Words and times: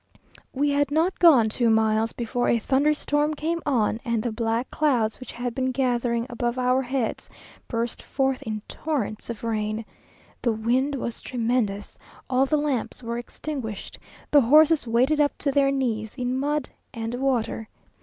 We 0.51 0.71
had 0.71 0.89
not 0.89 1.19
gone 1.19 1.47
two 1.47 1.69
miles 1.69 2.11
before 2.11 2.49
a 2.49 2.57
thunderstorm 2.57 3.35
came 3.35 3.61
on; 3.67 3.99
and 4.03 4.23
the 4.23 4.31
black 4.31 4.71
clouds 4.71 5.19
which 5.19 5.31
had 5.31 5.53
been 5.53 5.69
gathering 5.71 6.25
above 6.27 6.57
our 6.57 6.81
heads 6.81 7.29
burst 7.67 8.01
forth 8.01 8.41
in 8.41 8.63
torrents 8.67 9.29
of 9.29 9.43
rain. 9.43 9.85
The 10.41 10.53
wind 10.53 10.95
was 10.95 11.21
tremendous. 11.21 11.99
All 12.31 12.47
the 12.47 12.57
lamps 12.57 13.03
were 13.03 13.19
extinguished. 13.19 13.99
The 14.31 14.41
horses 14.41 14.87
waded 14.87 15.21
up 15.21 15.37
to 15.37 15.51
their 15.51 15.69
knees 15.69 16.15
in 16.15 16.35
mud 16.39 16.71
and 16.91 17.13
water. 17.13 17.69